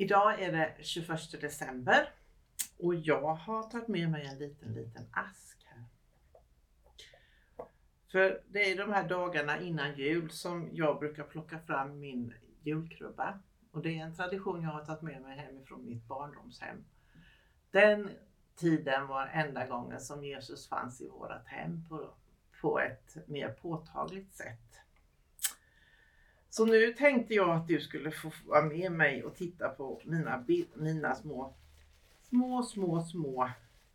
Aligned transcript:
Idag 0.00 0.42
är 0.42 0.52
det 0.52 0.74
21 0.80 1.40
december 1.40 2.08
och 2.78 2.94
jag 2.94 3.34
har 3.34 3.62
tagit 3.62 3.88
med 3.88 4.10
mig 4.10 4.26
en 4.26 4.38
liten, 4.38 4.74
liten 4.74 5.06
ask 5.12 5.66
här. 5.66 5.84
För 8.12 8.42
det 8.48 8.72
är 8.72 8.76
de 8.76 8.92
här 8.92 9.08
dagarna 9.08 9.60
innan 9.60 9.94
jul 9.94 10.30
som 10.30 10.68
jag 10.72 10.98
brukar 10.98 11.24
plocka 11.24 11.58
fram 11.58 12.00
min 12.00 12.34
julkrubba. 12.62 13.40
Och 13.70 13.82
det 13.82 13.98
är 13.98 14.04
en 14.04 14.14
tradition 14.14 14.62
jag 14.62 14.70
har 14.70 14.84
tagit 14.84 15.02
med 15.02 15.22
mig 15.22 15.38
hemifrån 15.38 15.86
mitt 15.86 16.04
barndomshem. 16.04 16.84
Den 17.70 18.10
tiden 18.56 19.06
var 19.06 19.26
enda 19.26 19.66
gången 19.66 20.00
som 20.00 20.24
Jesus 20.24 20.68
fanns 20.68 21.00
i 21.00 21.08
vårat 21.08 21.46
hem 21.46 21.88
på, 21.88 22.10
på 22.60 22.80
ett 22.80 23.28
mer 23.28 23.48
påtagligt 23.48 24.34
sätt. 24.34 24.80
Så 26.50 26.66
nu 26.66 26.92
tänkte 26.92 27.34
jag 27.34 27.50
att 27.50 27.68
du 27.68 27.80
skulle 27.80 28.10
få 28.10 28.32
vara 28.46 28.62
med 28.62 28.92
mig 28.92 29.24
och 29.24 29.36
titta 29.36 29.68
på 29.68 30.00
mina, 30.04 30.44
mina 30.74 31.14
små, 31.14 31.54
små, 32.22 32.62
små, 32.62 33.02
små 33.02 33.50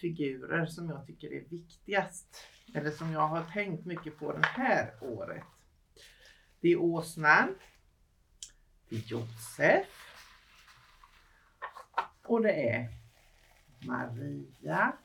figurer 0.00 0.66
som 0.66 0.88
jag 0.88 1.06
tycker 1.06 1.32
är 1.32 1.44
viktigast. 1.48 2.46
Eller 2.74 2.90
som 2.90 3.12
jag 3.12 3.28
har 3.28 3.44
tänkt 3.44 3.86
mycket 3.86 4.18
på 4.18 4.32
det 4.32 4.46
här 4.46 4.92
året. 5.00 5.44
Det 6.60 6.68
är 6.68 6.76
åsnan. 6.76 7.54
Det 8.88 8.96
är 8.96 9.00
Josef. 9.00 9.86
Och 12.22 12.42
det 12.42 12.68
är 12.70 12.88
Maria. 13.86 14.96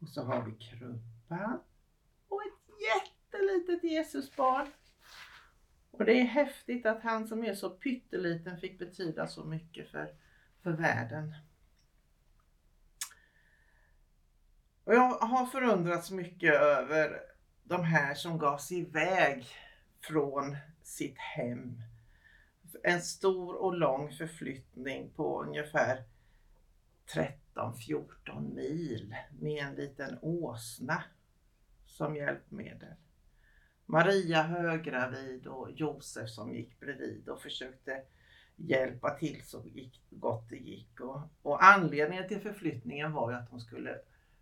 Och 0.00 0.08
så 0.08 0.22
har 0.22 0.42
vi 0.42 0.52
krubban. 0.52 1.60
Och 2.28 2.42
ett 2.42 2.80
jättelitet 2.80 3.84
Jesusbarn. 3.84 4.66
Och 5.98 6.04
det 6.04 6.20
är 6.20 6.24
häftigt 6.24 6.86
att 6.86 7.02
han 7.02 7.28
som 7.28 7.44
är 7.44 7.54
så 7.54 7.70
pytteliten 7.70 8.60
fick 8.60 8.78
betyda 8.78 9.26
så 9.26 9.44
mycket 9.44 9.90
för, 9.90 10.14
för 10.62 10.70
världen. 10.70 11.34
Och 14.84 14.94
jag 14.94 15.10
har 15.10 15.46
förundrats 15.46 16.10
mycket 16.10 16.54
över 16.54 17.20
de 17.64 17.84
här 17.84 18.14
som 18.14 18.38
gav 18.38 18.58
sig 18.58 18.78
iväg 18.78 19.46
från 20.00 20.56
sitt 20.82 21.18
hem. 21.18 21.82
En 22.82 23.02
stor 23.02 23.54
och 23.54 23.74
lång 23.74 24.12
förflyttning 24.12 25.10
på 25.10 25.42
ungefär 25.42 26.04
13-14 27.54 28.54
mil 28.54 29.16
med 29.40 29.64
en 29.64 29.74
liten 29.74 30.18
åsna 30.22 31.02
som 31.86 32.16
hjälpmedel. 32.16 32.94
Maria 33.90 34.42
höggravid 34.42 35.46
och 35.46 35.70
Josef 35.70 36.30
som 36.30 36.54
gick 36.54 36.80
bredvid 36.80 37.28
och 37.28 37.42
försökte 37.42 38.02
hjälpa 38.56 39.10
till 39.10 39.42
så 39.44 39.64
gott 40.10 40.48
det 40.48 40.56
gick. 40.56 41.00
Och, 41.00 41.20
och 41.42 41.64
anledningen 41.64 42.28
till 42.28 42.40
förflyttningen 42.40 43.12
var 43.12 43.30
ju 43.30 43.36
att 43.36 43.50
de 43.50 43.60
skulle 43.60 43.98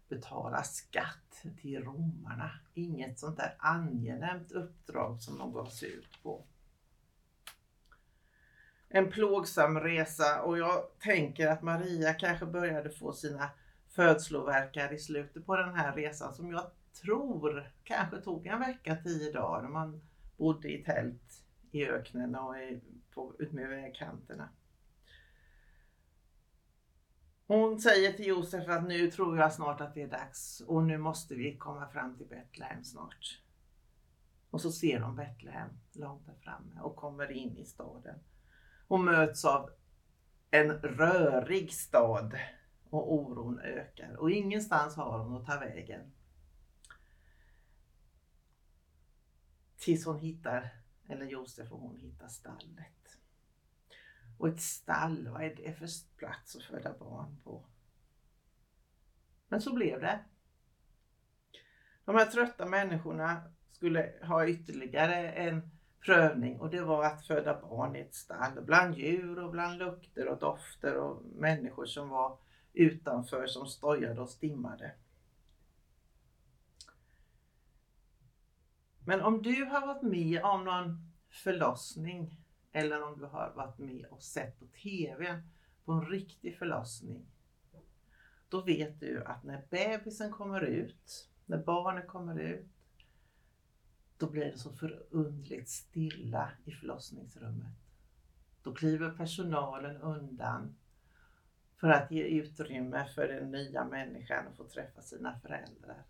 betala 0.09 0.63
skatt 0.63 1.45
till 1.61 1.85
romarna. 1.85 2.51
Inget 2.75 3.19
sånt 3.19 3.37
där 3.37 3.55
angenämt 3.59 4.53
uppdrag 4.53 5.23
som 5.23 5.39
de 5.39 5.53
gav 5.53 5.67
sig 5.67 5.93
ut 5.93 6.23
på. 6.23 6.45
En 8.89 9.11
plågsam 9.11 9.81
resa 9.81 10.43
och 10.43 10.59
jag 10.59 10.99
tänker 10.99 11.49
att 11.49 11.63
Maria 11.63 12.15
kanske 12.15 12.47
började 12.47 12.91
få 12.91 13.13
sina 13.13 13.51
födslovärkar 13.97 14.93
i 14.93 14.99
slutet 14.99 15.47
på 15.47 15.57
den 15.57 15.75
här 15.75 15.97
resan 15.97 16.35
som 16.35 16.51
jag 16.51 16.71
tror 17.03 17.73
kanske 17.85 18.21
tog 18.21 18.47
en 18.47 18.61
vecka, 18.61 18.97
tio 18.97 19.33
dagar 19.33 19.63
när 19.63 19.69
man 19.69 20.01
bodde 20.37 20.73
i 20.73 20.85
tält 20.85 21.45
i 21.71 21.87
öknen 21.87 22.35
och 22.35 22.59
i, 22.59 22.81
på, 23.15 23.35
utmed 23.39 23.69
vägkanterna. 23.69 24.49
Hon 27.47 27.81
säger 27.81 28.13
till 28.13 28.27
Josef 28.27 28.69
att 28.69 28.89
nu 28.89 29.11
tror 29.11 29.39
jag 29.39 29.53
snart 29.53 29.81
att 29.81 29.95
det 29.95 30.03
är 30.03 30.09
dags 30.09 30.61
och 30.67 30.83
nu 30.83 30.99
måste 30.99 31.35
vi 31.35 31.57
komma 31.57 31.89
fram 31.89 32.17
till 32.17 32.27
Betlehem 32.27 32.85
snart. 32.85 33.41
Och 34.51 34.61
så 34.61 34.73
ser 34.73 35.01
de 35.01 35.17
Betlehem 35.17 35.71
långt 35.93 36.27
där 36.27 36.35
framme 36.43 36.81
och 36.81 36.97
kommer 36.97 37.31
in 37.33 37.57
i 37.59 37.65
staden. 37.65 38.19
Och 38.89 39.01
möts 39.01 39.45
av 39.45 39.71
en 40.51 40.73
rörig 40.73 41.73
stad 41.73 42.37
och 42.91 43.15
oron 43.15 43.61
ökar 43.61 44.17
och 44.17 44.31
ingenstans 44.31 44.97
har 44.97 45.19
hon 45.19 45.37
att 45.37 45.47
ta 45.47 45.59
vägen. 45.59 46.13
Tills 49.77 50.07
hon 50.07 50.19
hittar, 50.19 50.71
eller 51.09 51.27
Josef 51.27 51.73
och 51.73 51.81
hon 51.81 51.97
hittar 51.97 52.29
stallet. 52.29 53.19
Och 54.39 54.49
ett 54.49 54.61
stall, 54.61 55.29
vad 55.29 55.43
är 55.43 55.55
det 55.55 55.73
för 55.73 55.89
plats 56.17 56.57
att 56.57 56.63
föda 56.63 56.99
barn 56.99 57.41
på? 57.45 57.65
Men 59.49 59.61
så 59.61 59.75
blev 59.75 60.01
det. 60.01 60.25
De 62.05 62.15
här 62.15 62.27
trötta 62.27 62.67
människorna 62.67 63.43
skulle 63.71 64.13
ha 64.23 64.49
ytterligare 64.49 65.33
en 65.33 65.71
prövning 66.01 66.61
och 66.61 66.71
det 66.71 66.81
var 66.81 67.05
att 67.05 67.27
föda 67.27 67.61
barn 67.61 67.97
i 67.97 68.01
ett 68.01 68.15
stall 68.15 68.65
bland 68.65 68.95
djur 68.95 69.39
och 69.39 69.51
bland 69.51 69.79
lukter 69.79 70.29
och 70.29 70.39
dofter 70.39 70.97
och 70.97 71.23
människor 71.25 71.87
som 71.87 72.09
var 72.09 72.39
utanför 72.77 73.47
som 73.47 73.67
stojade 73.67 74.21
och 74.21 74.29
stimmade. 74.29 74.95
Men 79.05 79.21
om 79.21 79.43
du 79.43 79.65
har 79.65 79.87
varit 79.87 80.03
med 80.03 80.43
om 80.43 80.65
någon 80.65 81.13
förlossning 81.29 82.41
eller 82.73 83.03
om 83.03 83.19
du 83.19 83.25
har 83.25 83.53
varit 83.57 83.79
med 83.79 84.07
och 84.11 84.23
sett 84.23 84.59
på 84.59 84.67
TV 84.67 85.43
på 85.85 85.93
en 85.93 86.07
riktig 86.07 86.59
förlossning. 86.59 87.27
Då 88.49 88.63
vet 88.63 89.01
du 89.01 89.25
att 89.25 89.45
när 89.45 89.67
bebisen 89.71 90.33
kommer 90.33 90.61
ut, 90.61 91.29
när 91.47 91.65
barnet 91.65 92.09
kommer 92.09 92.39
ut, 92.39 92.67
då 94.19 94.31
blir 94.31 94.45
det 94.45 94.59
så 94.59 94.73
förundligt 94.73 95.69
stilla 95.69 96.51
i 96.65 96.73
förlossningsrummet. 96.73 97.75
Då 98.63 98.75
kliver 98.75 99.11
personalen 99.11 99.97
undan 99.97 100.77
för 101.81 101.89
att 101.89 102.11
ge 102.11 102.23
utrymme 102.23 103.09
för 103.15 103.29
den 103.29 103.51
nya 103.51 103.85
människan 103.85 104.47
att 104.47 104.57
få 104.57 104.65
träffa 104.65 105.03
sina 105.03 105.41
föräldrar. 105.41 106.05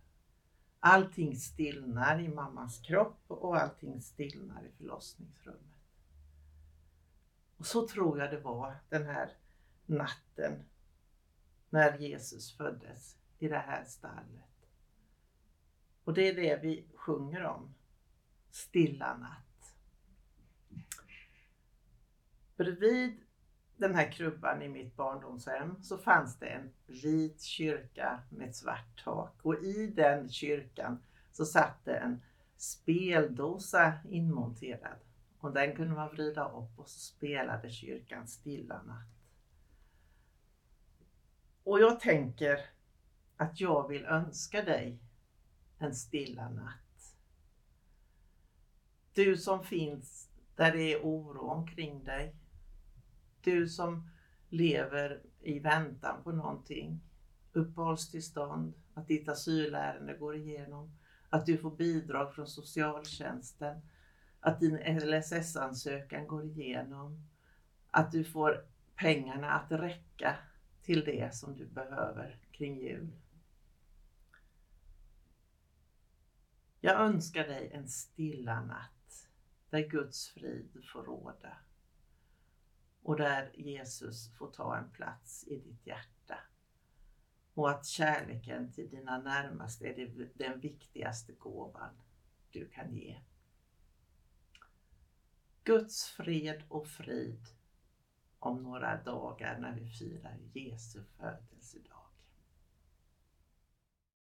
Allting 0.81 1.37
stillnar 1.37 2.21
i 2.21 2.28
mammas 2.28 2.78
kropp 2.78 3.22
och 3.28 3.56
allting 3.56 4.03
stillnar 4.03 4.65
i 4.65 4.71
förlossningsrummet. 4.78 5.62
Och 7.56 7.66
så 7.66 7.88
tror 7.88 8.19
jag 8.19 8.31
det 8.31 8.41
var 8.41 8.76
den 8.88 9.06
här 9.06 9.31
natten 9.87 10.65
när 11.71 11.99
Jesus 11.99 12.56
föddes 12.56 13.16
i 13.38 13.49
det 13.49 13.59
här 13.59 13.84
stallet. 13.84 14.69
Och 16.05 16.15
det 16.15 16.28
är 16.28 16.34
det 16.34 16.62
vi 16.62 16.87
sjunger 16.94 17.44
om. 17.44 17.75
Stilla 18.50 19.16
natt. 19.16 19.75
Bredvid 22.56 23.25
den 23.76 23.94
här 23.94 24.12
krubban 24.12 24.62
i 24.62 24.69
mitt 24.69 24.97
barndomshem 24.97 25.82
så 25.82 25.98
fanns 25.98 26.38
det 26.38 26.47
en 26.47 26.72
vit 26.87 27.42
kyrka 27.42 28.22
med 28.31 28.48
ett 28.48 28.56
svart 28.56 29.04
tak 29.04 29.34
och 29.42 29.54
i 29.54 29.87
den 29.87 30.28
kyrkan 30.28 31.03
så 31.32 31.44
satt 31.47 31.84
det 31.84 31.97
en 31.97 32.22
speldosa 32.56 33.92
inmonterad 34.09 34.98
och 35.38 35.53
den 35.53 35.76
kunde 35.76 35.94
man 35.94 36.09
vrida 36.09 36.48
upp 36.48 36.78
och 36.78 36.88
så 36.88 37.00
spelade 37.00 37.70
kyrkan 37.70 38.28
Stilla 38.28 38.82
natt. 38.82 39.16
Och 41.64 41.81
jag 41.81 42.00
tänker 42.00 42.60
att 43.37 43.60
jag 43.60 43.88
vill 43.88 44.04
önska 44.04 44.62
dig 44.62 44.98
en 45.78 45.94
stilla 45.94 46.48
natt. 46.48 47.16
Du 49.14 49.37
som 49.37 49.64
finns 49.64 50.28
där 50.56 50.73
det 50.73 50.93
är 50.93 51.00
oro 51.02 51.50
omkring 51.50 52.05
dig 52.05 52.34
du 53.46 53.69
som 53.69 54.10
lever 54.48 55.22
i 55.40 55.58
väntan 55.58 56.22
på 56.22 56.32
någonting, 56.32 57.00
uppehållstillstånd, 57.52 58.75
att 58.94 59.08
ditt 59.08 59.28
asylärende 59.28 60.14
går 60.14 60.37
igenom, 60.37 60.96
att 61.28 61.46
du 61.46 61.58
får 61.58 61.76
bidrag 61.76 62.34
från 62.34 62.46
socialtjänsten, 62.46 63.81
att 64.40 64.60
din 64.60 64.76
LSS-ansökan 64.76 66.26
går 66.26 66.44
igenom, 66.44 67.26
att 67.90 68.12
du 68.12 68.25
får 68.25 68.66
pengarna 68.96 69.50
att 69.50 69.72
räcka 69.72 70.37
till 70.82 71.04
det 71.04 71.34
som 71.34 71.56
du 71.56 71.66
behöver 71.66 72.38
kring 72.50 72.78
jul. 72.78 73.10
Jag 76.81 77.00
önskar 77.00 77.49
dig 77.49 77.70
en 77.72 77.88
stilla 77.88 78.60
natt 78.60 79.28
där 79.70 79.88
Guds 79.88 80.28
frid 80.28 80.84
får 80.92 81.02
råda 81.02 81.56
och 83.06 83.17
där 83.17 83.53
Jesus 83.55 84.35
får 84.35 84.50
ta 84.50 84.76
en 84.76 84.91
plats 84.91 85.44
i 85.47 85.58
ditt 85.58 85.87
hjärta. 85.87 86.38
Och 87.55 87.70
att 87.70 87.87
kärleken 87.87 88.73
till 88.73 88.91
dina 88.91 89.19
närmaste 89.19 89.87
är 89.87 90.31
den 90.35 90.61
viktigaste 90.61 91.32
gåvan 91.32 92.03
du 92.50 92.69
kan 92.69 92.94
ge. 92.94 93.20
Guds 95.64 96.05
fred 96.05 96.62
och 96.69 96.87
frid 96.87 97.47
om 98.38 98.62
några 98.62 99.03
dagar 99.03 99.59
när 99.59 99.75
vi 99.75 99.91
firar 99.91 100.38
Jesu 100.52 101.05
födelsedag. 101.05 102.06